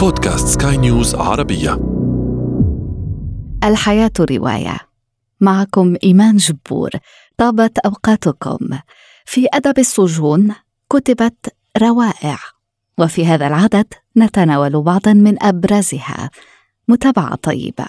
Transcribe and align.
بودكاست 0.00 0.62
سكاي 0.62 0.76
نيوز 0.76 1.14
عربية. 1.14 1.80
الحياة 3.64 4.10
رواية. 4.20 4.76
معكم 5.40 5.96
إيمان 6.04 6.36
جبور. 6.36 6.90
طابت 7.36 7.78
أوقاتكم. 7.78 8.58
في 9.24 9.46
أدب 9.54 9.78
السجون 9.78 10.54
كتبت 10.92 11.54
روائع. 11.82 12.38
وفي 12.98 13.26
هذا 13.26 13.46
العدد 13.46 13.86
نتناول 14.16 14.82
بعضا 14.82 15.12
من 15.12 15.42
أبرزها. 15.42 16.30
متابعة 16.88 17.34
طيبة. 17.34 17.86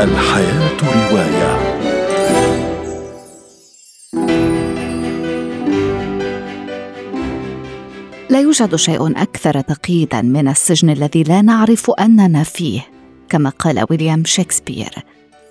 الحياة 0.00 0.76
رواية. 0.82 1.79
لا 8.30 8.40
يوجد 8.40 8.76
شيء 8.76 9.22
أكثر 9.22 9.60
تقييدا 9.60 10.22
من 10.22 10.48
السجن 10.48 10.90
الذي 10.90 11.22
لا 11.22 11.42
نعرف 11.42 11.90
أننا 11.90 12.42
فيه 12.42 12.86
كما 13.28 13.50
قال 13.50 13.86
ويليام 13.90 14.22
شكسبير. 14.24 14.90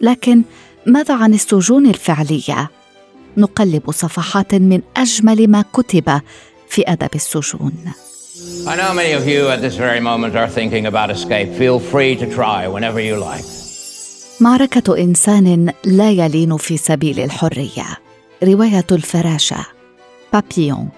لكن 0.01 0.41
ماذا 0.85 1.15
عن 1.15 1.33
السجون 1.33 1.85
الفعلية؟ 1.85 2.69
نقلب 3.37 3.91
صفحات 3.91 4.55
من 4.55 4.81
أجمل 4.97 5.47
ما 5.47 5.65
كتب 5.73 6.21
في 6.69 6.83
أدب 6.87 7.09
السجون. 7.15 7.73
I 8.65 8.75
know 8.75 8.93
many 8.93 9.11
of 9.11 9.27
you 9.27 9.49
at 9.49 9.61
this 9.61 9.75
very 9.75 9.99
moment 9.99 10.35
are 10.35 10.47
thinking 10.47 10.85
about 10.85 11.09
escape. 11.11 11.49
Feel 11.61 11.79
free 11.79 12.15
to 12.15 12.25
try 12.35 12.67
whenever 12.67 12.99
you 12.99 13.17
like. 13.17 13.45
معركة 14.39 14.97
إنسان 14.97 15.73
لا 15.85 16.11
يلين 16.11 16.57
في 16.57 16.77
سبيل 16.77 17.19
الحرية. 17.19 17.85
رواية 18.43 18.85
الفراشة. 18.91 19.65
بابيون 20.33 20.89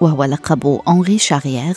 وهو 0.00 0.24
لقب 0.24 0.80
أنغي 0.88 1.18
شاريير 1.18 1.76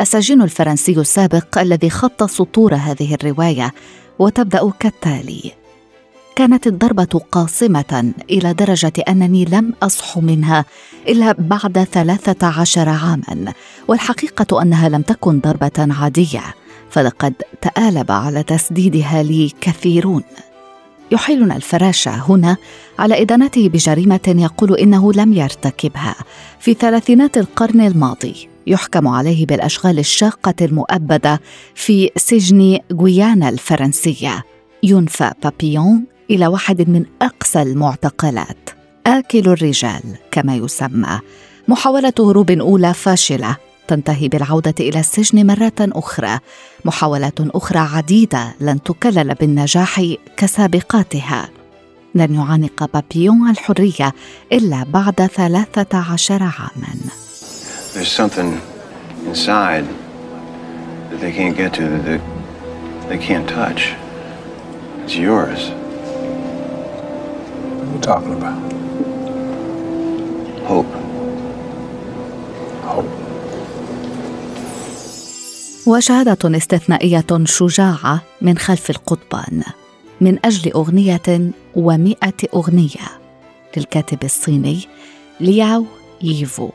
السجين 0.00 0.42
الفرنسي 0.42 0.92
السابق 0.92 1.58
الذي 1.58 1.90
خط 1.90 2.24
سطور 2.24 2.74
هذه 2.74 3.14
الرواية 3.14 3.74
وتبدأ 4.18 4.70
كالتالي. 4.80 5.52
كانت 6.36 6.66
الضربة 6.66 7.20
قاصمة 7.32 8.12
إلى 8.30 8.54
درجة 8.54 8.92
أنني 9.08 9.44
لم 9.44 9.72
أصح 9.82 10.18
منها 10.18 10.64
إلا 11.08 11.32
بعد 11.32 11.86
ثلاثة 11.92 12.46
عشر 12.46 12.88
عاماً 12.88 13.52
والحقيقة 13.88 14.62
أنها 14.62 14.88
لم 14.88 15.02
تكن 15.02 15.40
ضربة 15.40 15.88
عادية 16.00 16.42
فلقد 16.90 17.34
تآلب 17.60 18.10
على 18.10 18.42
تسديدها 18.42 19.22
لي 19.22 19.52
كثيرون. 19.60 20.22
يحيلنا 21.14 21.56
الفراشة 21.56 22.14
هنا 22.30 22.56
على 22.98 23.22
إدانته 23.22 23.68
بجريمة 23.68 24.34
يقول 24.38 24.74
إنه 24.76 25.12
لم 25.12 25.32
يرتكبها. 25.32 26.14
في 26.60 26.74
ثلاثينات 26.74 27.38
القرن 27.38 27.80
الماضي 27.80 28.48
يحكم 28.66 29.08
عليه 29.08 29.46
بالأشغال 29.46 29.98
الشاقة 29.98 30.54
المؤبدة 30.62 31.40
في 31.74 32.10
سجن 32.16 32.78
غويانا 32.92 33.48
الفرنسية. 33.48 34.44
ينفى 34.82 35.32
بابيون 35.42 36.04
إلى 36.30 36.46
واحد 36.46 36.88
من 36.90 37.04
أقسى 37.22 37.62
المعتقلات. 37.62 38.70
آكل 39.06 39.48
الرجال 39.48 40.02
كما 40.30 40.56
يسمى. 40.56 41.20
محاولة 41.68 42.12
هروب 42.18 42.50
أولى 42.50 42.94
فاشلة. 42.94 43.56
تنتهي 43.88 44.28
بالعودة 44.28 44.74
إلى 44.80 45.00
السجن 45.00 45.46
مرة 45.46 45.72
أخرى 45.80 46.38
محاولات 46.84 47.40
أخرى 47.40 47.78
عديدة 47.78 48.54
لن 48.60 48.82
تكلل 48.82 49.34
بالنجاح 49.34 50.02
كسابقاتها 50.36 51.48
لن 52.14 52.34
يعانق 52.34 52.90
بابيون 52.94 53.50
الحرية 53.50 54.14
إلا 54.52 54.84
بعد 54.84 55.26
ثلاثة 55.26 56.12
عشر 56.12 56.42
عاماً 56.42 56.94
There's 57.94 58.10
something 58.10 58.60
inside 59.26 59.84
that 61.10 61.20
they 61.20 61.30
can't 61.30 61.56
get 61.56 61.74
to, 61.74 61.82
that 61.82 62.04
they, 62.04 62.20
they 63.08 63.18
can't 63.18 63.48
touch. 63.48 63.94
It's 65.04 65.16
yours. 65.16 65.70
What 67.78 67.88
are 67.88 67.94
you 67.94 68.00
talking 68.00 68.32
about? 68.32 68.72
Hope. 70.66 70.92
Hope. 72.82 73.23
وشهادة 75.86 76.56
استثنائية 76.56 77.26
شجاعة 77.44 78.22
من 78.42 78.58
خلف 78.58 78.90
القضبان 78.90 79.62
من 80.20 80.38
أجل 80.44 80.72
أغنية 80.72 81.50
ومئة 81.76 82.34
أغنية 82.54 83.06
للكاتب 83.76 84.24
الصيني 84.24 84.80
لياو 85.40 85.86
ييفو. 86.22 86.70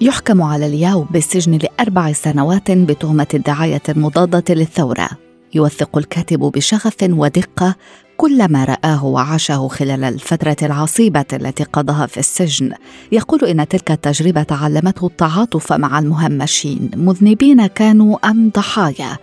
يحكم 0.00 0.42
على 0.42 0.68
لياو 0.68 1.02
بالسجن 1.10 1.58
لأربع 1.58 2.12
سنوات 2.12 2.70
بتهمة 2.70 3.26
الدعاية 3.34 3.82
المضادة 3.88 4.54
للثورة. 4.54 5.08
يوثق 5.54 5.98
الكاتب 5.98 6.38
بشغف 6.38 6.96
ودقة 7.02 7.76
كل 8.18 8.52
ما 8.52 8.64
رآه 8.64 9.04
وعاشه 9.04 9.68
خلال 9.68 10.04
الفترة 10.04 10.56
العصيبة 10.62 11.24
التي 11.32 11.64
قضاها 11.64 12.06
في 12.06 12.18
السجن 12.20 12.72
يقول 13.12 13.44
إن 13.44 13.68
تلك 13.68 13.90
التجربة 13.90 14.46
علمته 14.50 15.06
التعاطف 15.06 15.72
مع 15.72 15.98
المهمشين 15.98 16.90
مذنبين 16.96 17.66
كانوا 17.66 18.30
أم 18.30 18.50
ضحايا. 18.54 19.16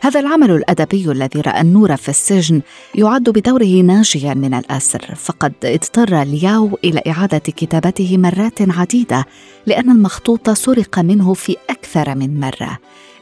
هذا 0.00 0.20
العمل 0.20 0.50
الأدبي 0.50 1.10
الذي 1.10 1.40
رأى 1.40 1.60
النور 1.60 1.96
في 1.96 2.08
السجن 2.08 2.60
يعد 2.94 3.30
بدوره 3.30 3.82
ناجيا 3.82 4.34
من 4.34 4.54
الأسر 4.54 5.14
فقد 5.16 5.52
اضطر 5.64 6.22
لياو 6.22 6.78
إلى 6.84 7.02
إعادة 7.06 7.38
كتابته 7.38 8.18
مرات 8.18 8.78
عديدة 8.78 9.24
لأن 9.66 9.90
المخطوط 9.90 10.50
سرق 10.50 10.98
منه 10.98 11.34
في 11.34 11.56
أكثر 11.70 12.14
من 12.14 12.40
مرة. 12.40 12.78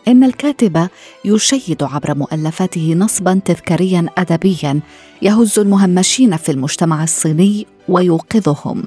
إن 0.08 0.24
الكاتب 0.24 0.88
يشيد 1.24 1.82
عبر 1.82 2.14
مؤلفاته 2.14 2.94
نصبا 2.94 3.40
تذكاريا 3.44 4.06
ادبيا 4.18 4.80
يهز 5.22 5.58
المهمشين 5.58 6.36
في 6.36 6.52
المجتمع 6.52 7.02
الصيني 7.04 7.66
ويوقظهم. 7.88 8.84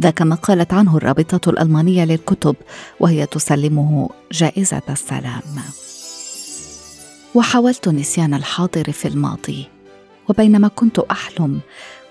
ذاك 0.00 0.22
ما 0.22 0.34
قالت 0.34 0.72
عنه 0.72 0.96
الرابطة 0.96 1.50
الألمانية 1.50 2.04
للكتب 2.04 2.56
وهي 3.00 3.26
تسلمه 3.26 4.08
جائزة 4.32 4.82
السلام. 4.90 5.42
وحاولت 7.34 7.88
نسيان 7.88 8.34
الحاضر 8.34 8.92
في 8.92 9.08
الماضي 9.08 9.66
وبينما 10.28 10.68
كنت 10.68 10.98
أحلم 10.98 11.60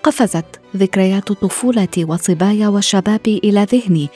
قفزت 0.02 0.44
ذكريات 0.76 1.32
طفولتي 1.32 2.04
وصبايا 2.04 2.68
وشبابي 2.68 3.40
إلى 3.44 3.66
ذهني 3.72 4.08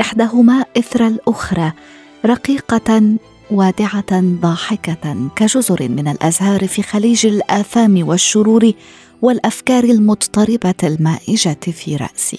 إحداهما 0.00 0.64
إثر 0.78 1.06
الأخرى 1.06 1.72
رقيقة 2.26 3.16
وادعه 3.52 4.20
ضاحكة 4.20 5.28
كجزر 5.36 5.88
من 5.88 6.08
الأزهار 6.08 6.66
في 6.68 6.82
خليج 6.82 7.26
الاثام 7.26 8.08
والشرور 8.08 8.72
والأفكار 9.22 9.84
المضطربة 9.84 10.74
المائجة 10.84 11.58
في 11.72 11.96
رأسي. 11.96 12.38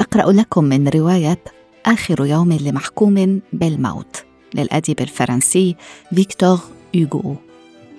أقرأ 0.00 0.32
لكم 0.32 0.64
من 0.64 0.88
رواية 0.88 1.38
آخر 1.86 2.26
يوم 2.26 2.52
لمحكوم 2.52 3.40
بالموت 3.52 4.24
للأديب 4.54 5.00
الفرنسي 5.00 5.76
فيكتور 6.14 6.58
يوغو 6.94 7.36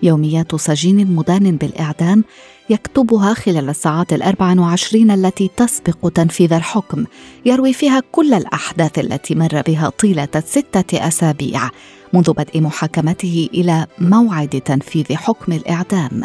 يوميات 0.03 0.55
سجين 0.55 1.15
مدان 1.15 1.57
بالإعدام 1.57 2.23
يكتبها 2.69 3.33
خلال 3.33 3.69
الساعات 3.69 4.13
الأربع 4.13 4.59
وعشرين 4.59 5.11
التي 5.11 5.49
تسبق 5.57 6.09
تنفيذ 6.09 6.53
الحكم 6.53 7.05
يروي 7.45 7.73
فيها 7.73 8.01
كل 8.11 8.33
الأحداث 8.33 8.99
التي 8.99 9.35
مر 9.35 9.61
بها 9.61 9.89
طيلة 9.89 10.43
ستة 10.45 11.07
أسابيع 11.07 11.69
منذ 12.13 12.33
بدء 12.33 12.61
محاكمته 12.61 13.49
إلى 13.53 13.87
موعد 13.99 14.61
تنفيذ 14.65 15.15
حكم 15.15 15.53
الإعدام. 15.53 16.23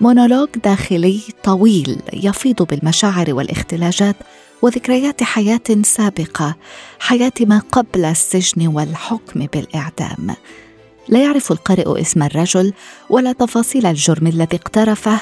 مونولوج 0.00 0.48
داخلي 0.64 1.20
طويل 1.44 2.00
يفيض 2.12 2.62
بالمشاعر 2.62 3.34
والاختلاجات 3.34 4.16
وذكريات 4.62 5.22
حياة 5.22 5.82
سابقة 5.82 6.56
حياة 6.98 7.32
ما 7.40 7.62
قبل 7.72 8.04
السجن 8.04 8.66
والحكم 8.66 9.46
بالإعدام. 9.52 10.34
لا 11.08 11.22
يعرف 11.22 11.52
القارئ 11.52 12.00
اسم 12.00 12.22
الرجل 12.22 12.72
ولا 13.10 13.32
تفاصيل 13.32 13.86
الجرم 13.86 14.26
الذي 14.26 14.56
اقترفه 14.56 15.20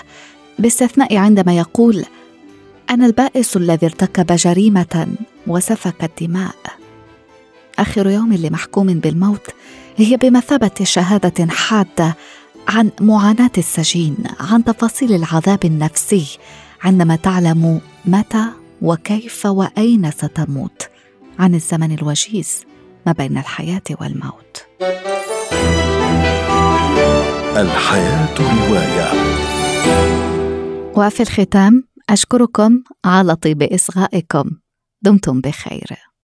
باستثناء 0.58 1.16
عندما 1.16 1.56
يقول 1.56 2.04
أنا 2.90 3.06
البائس 3.06 3.56
الذي 3.56 3.86
ارتكب 3.86 4.26
جريمة 4.26 5.08
وسفك 5.46 6.04
الدماء. 6.04 6.54
آخر 7.78 8.10
يوم 8.10 8.32
لمحكوم 8.32 8.86
بالموت 8.86 9.50
هي 9.96 10.16
بمثابة 10.16 10.70
شهادة 10.82 11.46
حادة 11.46 12.16
عن 12.68 12.90
معاناة 13.00 13.50
السجين 13.58 14.16
عن 14.40 14.64
تفاصيل 14.64 15.14
العذاب 15.14 15.64
النفسي 15.64 16.38
عندما 16.82 17.16
تعلم 17.16 17.80
متى 18.04 18.44
وكيف 18.82 19.46
وأين 19.46 20.10
ستموت 20.10 20.88
عن 21.38 21.54
الزمن 21.54 21.92
الوجيز 21.92 22.64
ما 23.06 23.12
بين 23.12 23.38
الحياة 23.38 23.82
والموت. 24.00 24.66
الحياة 27.60 28.34
رواية. 28.38 29.10
وفي 30.96 31.20
الختام 31.20 31.84
أشكركم 32.10 32.82
على 33.04 33.36
طيب 33.36 33.62
إصغائكم. 33.62 34.50
دمتم 35.02 35.40
بخير. 35.40 36.06